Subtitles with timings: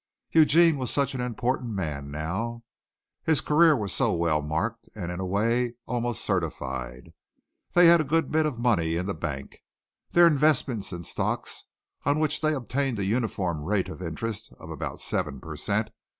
[0.31, 2.63] Eugene was such an important man now.
[3.23, 7.13] His career was so well marked and in a way almost certified.
[7.73, 9.61] They had a good bit of money in the bank.
[10.13, 11.65] Their investments in stocks,
[12.03, 15.91] on which they obtained a uniform rate of interest of about seven per cent.